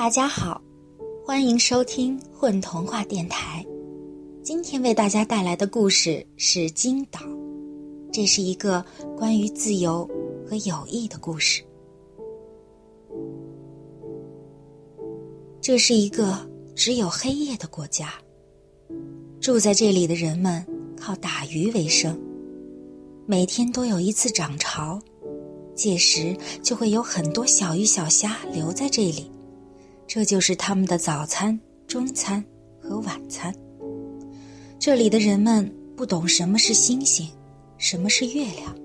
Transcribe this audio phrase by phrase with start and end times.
[0.00, 0.58] 大家好，
[1.22, 3.62] 欢迎收听混童话电台。
[4.42, 7.20] 今天为大家带来的故事是《金岛》，
[8.10, 8.82] 这是一个
[9.14, 10.08] 关于自由
[10.48, 11.62] 和友谊的故事。
[15.60, 18.14] 这是一个只有黑夜的国家，
[19.38, 20.64] 住在这里的人们
[20.96, 22.18] 靠打鱼为生，
[23.26, 24.98] 每天都有一次涨潮，
[25.74, 29.30] 届时就会有很多小鱼小虾留在这里。
[30.12, 32.44] 这就是他们的早餐、中餐
[32.82, 33.54] 和晚餐。
[34.76, 37.28] 这里的人们不懂什么是星星，
[37.78, 38.76] 什么是月亮。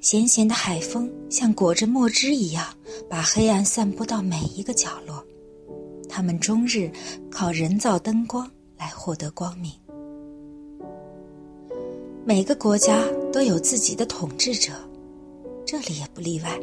[0.00, 2.64] 咸咸的海风像裹着墨汁一样，
[3.06, 5.22] 把黑暗散播到每一个角落。
[6.08, 6.90] 他们终日
[7.30, 9.70] 靠人造灯光来获得光明。
[12.24, 14.72] 每个国家都有自己的统治者，
[15.66, 16.58] 这里也不例外。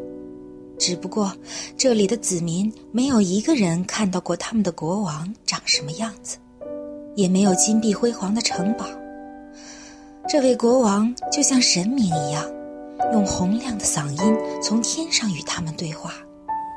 [0.77, 1.31] 只不过，
[1.77, 6.37] 这里的子民没有一个人看到过他们的国王长什么样子，
[7.15, 8.85] 也没有金碧辉煌的城堡。
[10.27, 12.43] 这位国王就像神明一样，
[13.11, 16.11] 用洪亮的嗓音从天上与他们对话。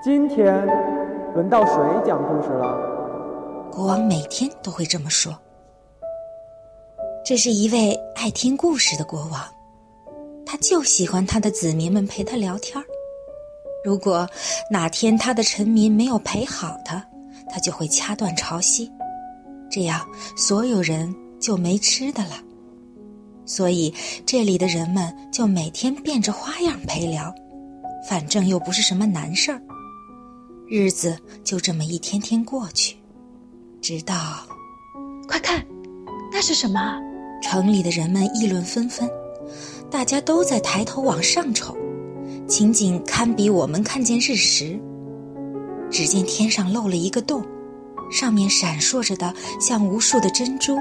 [0.04, 0.66] 今天，
[1.34, 1.74] 轮到谁
[2.06, 3.70] 讲故事了？
[3.72, 5.36] 国王每天都会这么说。
[7.24, 9.40] 这是一位爱听故事的国王，
[10.44, 12.84] 他就喜欢他的子民们陪他聊天儿。
[13.86, 14.28] 如果
[14.68, 17.00] 哪天他的臣民没有陪好他，
[17.48, 18.90] 他就会掐断潮汐，
[19.70, 20.04] 这样
[20.36, 22.30] 所有人就没吃的了。
[23.44, 23.94] 所以
[24.26, 27.32] 这里的人们就每天变着花样陪聊，
[28.08, 29.62] 反正又不是什么难事儿。
[30.68, 32.96] 日子就这么一天天过去，
[33.80, 34.44] 直到，
[35.28, 35.64] 快看，
[36.32, 36.98] 那是什么？
[37.40, 39.08] 城里的人们议论纷纷，
[39.88, 41.76] 大家都在抬头往上瞅。
[42.46, 44.78] 情景堪比我们看见日食。
[45.90, 47.44] 只见天上漏了一个洞，
[48.10, 50.76] 上面闪烁着的像无数的珍珠，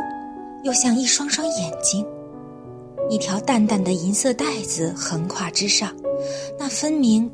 [0.64, 2.06] 又像一双双眼睛。
[3.10, 5.96] 一条淡淡的银色带子横跨之上，
[6.58, 7.32] 那分明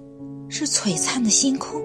[0.49, 1.81] 是璀璨的星空。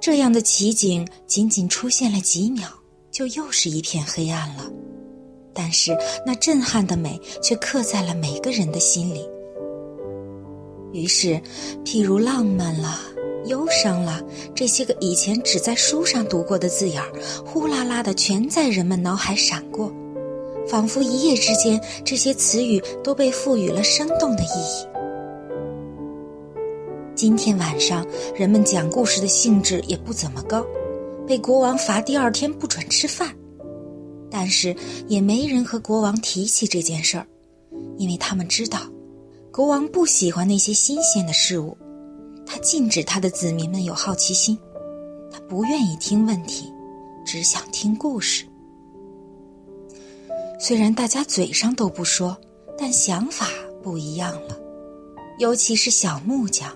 [0.00, 2.66] 这样的奇景仅仅出现了几秒，
[3.10, 4.64] 就又是一片黑暗了。
[5.52, 9.28] 但是那震撼的美却刻在了每个人的心里。
[10.92, 11.40] 于是，
[11.84, 12.98] 譬如浪漫了、
[13.46, 14.20] 忧伤了，
[14.54, 17.12] 这些个以前只在书上读过的字眼儿，
[17.44, 19.92] 呼啦啦的全在人们脑海闪过，
[20.68, 24.86] 仿佛一夜之间，这些词语都被赋予了生动的意义。
[27.14, 30.66] 今天晚上，人们讲故事的兴致也不怎么高，
[31.26, 33.32] 被国王罚第二天不准吃饭，
[34.30, 34.74] 但是
[35.06, 37.26] 也没人和国王提起这件事儿，
[37.96, 38.80] 因为他们知道。
[39.60, 41.76] 国王不喜欢那些新鲜的事物，
[42.46, 44.58] 他禁止他的子民们有好奇心，
[45.30, 46.72] 他不愿意听问题，
[47.26, 48.46] 只想听故事。
[50.58, 52.34] 虽然大家嘴上都不说，
[52.78, 53.48] 但想法
[53.82, 54.58] 不一样了。
[55.38, 56.74] 尤其是小木匠，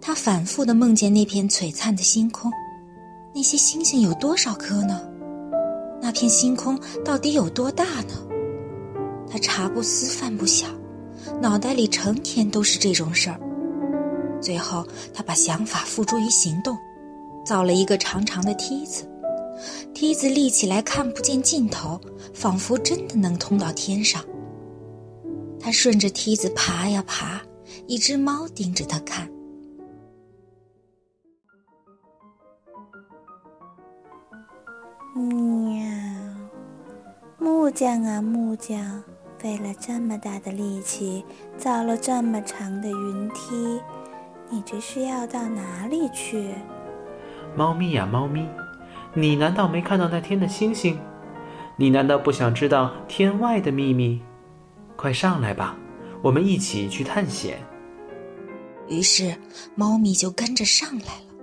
[0.00, 2.50] 他反复的梦见那片璀璨的星空，
[3.32, 5.00] 那些星星有多少颗呢？
[6.02, 8.14] 那片星空到底有多大呢？
[9.30, 10.74] 他茶不思饭不想。
[11.40, 13.38] 脑袋里成天都是这种事儿，
[14.40, 16.76] 最后他把想法付诸于行动，
[17.44, 19.08] 造了一个长长的梯子，
[19.94, 22.00] 梯子立起来看不见尽头，
[22.34, 24.24] 仿佛真的能通到天上。
[25.58, 27.40] 他顺着梯子爬呀爬，
[27.86, 29.28] 一只猫盯着他看。
[35.14, 35.82] 喵，
[37.38, 39.02] 木匠啊木匠。
[39.38, 41.24] 费了这么大的力气，
[41.56, 43.80] 造了这么长的云梯，
[44.48, 46.54] 你这是要到哪里去？
[47.54, 48.48] 猫咪呀，猫咪，
[49.14, 50.98] 你难道没看到那天的星星？
[51.76, 54.20] 你难道不想知道天外的秘密？
[54.96, 55.76] 快上来吧，
[56.22, 57.58] 我们一起去探险。
[58.88, 59.34] 于是，
[59.74, 61.36] 猫咪就跟着上来了。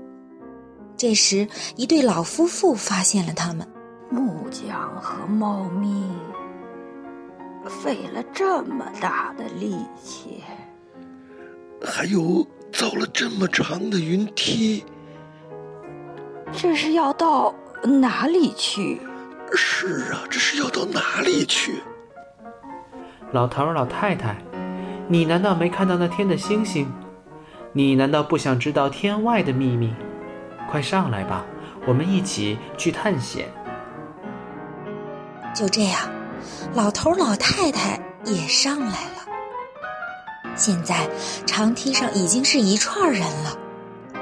[0.98, 3.68] 这时，一对老夫妇发现了他们。
[4.10, 6.04] 木匠和猫咪。
[7.69, 10.44] 费了这么大的力气，
[11.83, 14.83] 还有造了这么长的云梯，
[16.51, 19.01] 这是要到哪里去？
[19.56, 21.81] 是啊，这是要到哪里去？
[23.31, 24.36] 老头老太太，
[25.07, 26.92] 你难道没看到那天的星星？
[27.71, 29.94] 你难道不想知道天外的秘密？
[30.69, 31.45] 快上来吧，
[31.88, 33.48] 我们一起去探险。
[35.56, 36.12] 就这样。
[36.74, 39.25] 老头老太太也上来了。
[40.56, 41.10] 现在
[41.45, 43.57] 长梯上已经是一串人了：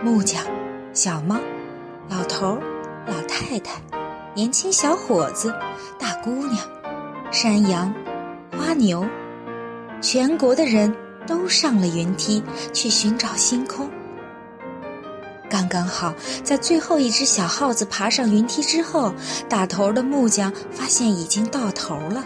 [0.04, 0.44] 木匠、
[0.94, 1.38] 小猫、
[2.10, 2.58] 老头、
[3.06, 3.82] 老太太、
[4.34, 5.54] 年轻小伙子、
[6.00, 6.58] 大姑娘、
[7.32, 7.94] 山羊、
[8.58, 9.06] 花牛，
[10.02, 10.96] 全国的人
[11.28, 12.42] 都上了云梯
[12.74, 13.90] 去寻找星空。
[15.52, 16.16] 刚刚好，
[16.46, 19.14] 在最后一只小耗子爬上云梯之后，
[19.50, 22.24] 打头的木匠发现已经到头了，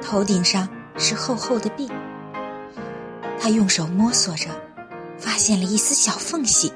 [0.00, 0.66] 头顶上
[0.96, 1.86] 是厚厚的壁。
[3.38, 4.48] 他用手摸索着，
[5.18, 6.72] 发现了一丝小缝隙，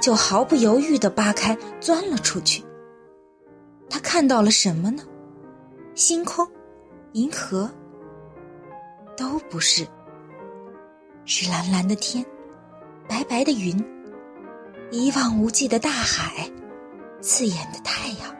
[0.00, 2.64] 就毫不犹豫地扒开，钻了出去。
[3.90, 5.02] 他看到了什么呢？
[5.96, 6.46] 星空、
[7.14, 7.68] 银河，
[9.16, 9.84] 都不是，
[11.24, 12.24] 是蓝蓝的天，
[13.08, 13.76] 白白的云。
[14.90, 16.48] 一望无际的大海，
[17.20, 18.34] 刺眼的太阳，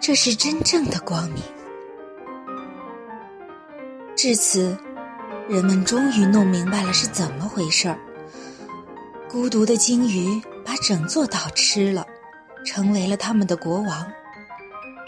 [0.00, 1.42] 这是真正的光明。
[4.16, 4.76] 至此，
[5.48, 7.98] 人们终于弄明白了是怎么回事儿。
[9.28, 12.06] 孤独的鲸鱼把整座岛吃了，
[12.64, 14.06] 成为了他们的国王。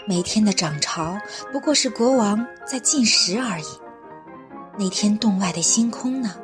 [0.07, 1.17] 每天的涨潮
[1.51, 3.65] 不过是国王在进食而已。
[4.77, 6.35] 那天洞外的星空呢？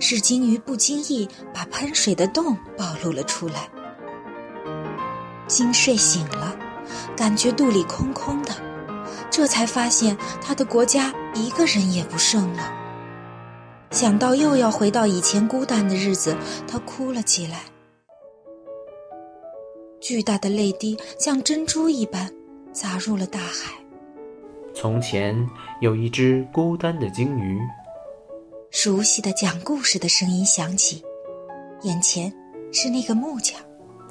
[0.00, 3.68] 是鲸鱼不经意把喷水的洞暴露了出来。
[5.46, 6.56] 鲸睡醒了，
[7.16, 8.52] 感觉肚里空空的，
[9.30, 12.72] 这才发现他的国家一个人也不剩了。
[13.90, 16.34] 想到又要回到以前孤单的日子，
[16.66, 17.60] 他哭了起来。
[20.00, 22.32] 巨大的泪滴像珍珠一般
[22.72, 23.72] 砸入了大海。
[24.74, 25.36] 从前
[25.80, 27.60] 有一只孤单的鲸鱼。
[28.72, 31.04] 熟悉的讲故事的声音响起，
[31.82, 32.32] 眼前
[32.72, 33.60] 是那个木匠。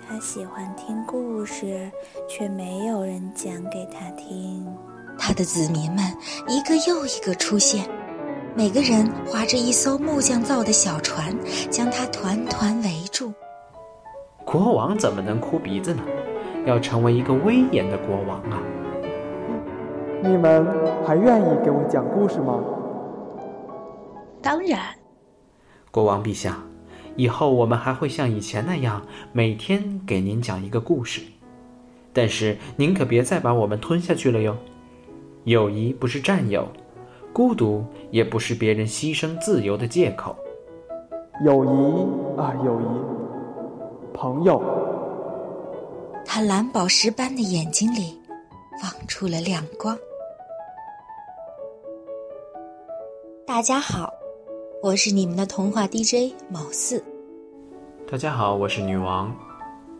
[0.07, 1.91] 他喜欢听故事，
[2.29, 4.63] 却没有人讲给他听。
[5.17, 6.05] 他的子民们
[6.47, 7.89] 一个又一个出现，
[8.55, 11.35] 每个人划着一艘木匠造的小船，
[11.71, 13.33] 将他团团围住。
[14.45, 16.03] 国王怎么能哭鼻子呢？
[16.67, 18.61] 要成为一个威严的国王啊！
[20.23, 20.63] 你们
[21.03, 22.63] 还愿意给我讲故事吗？
[24.41, 24.79] 当然，
[25.91, 26.57] 国王陛下，
[27.15, 31.21] 以后我们还会像以前那样每天给您讲一个故事，
[32.11, 34.57] 但是您可别再把我们吞下去了哟。
[35.43, 36.67] 友谊不是占有，
[37.31, 40.35] 孤独也不是别人牺牲自由的借口。
[41.45, 44.61] 友谊啊，友谊，朋友。
[46.25, 48.19] 他蓝宝石般的眼睛里
[48.81, 49.95] 放出了亮光。
[53.45, 54.11] 大家好。
[54.83, 57.03] 我是你们的童话 DJ 某四。
[58.09, 59.31] 大家好，我是女王，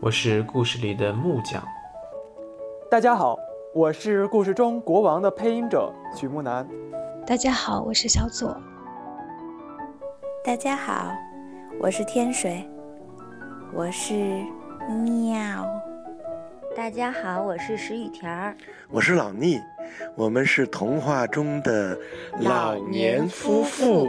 [0.00, 1.62] 我是故事里的木匠。
[2.90, 3.38] 大家好，
[3.72, 6.68] 我是故事中国王的配音者曲木南。
[7.24, 8.60] 大家好，我是小左。
[10.44, 11.12] 大家好，
[11.80, 12.68] 我是天水。
[13.72, 14.44] 我是
[15.04, 15.64] 喵。
[16.74, 18.56] 大家好，我是石雨田儿。
[18.90, 19.62] 我是老聂，
[20.16, 21.96] 我们是童话中的
[22.40, 24.08] 老年夫妇。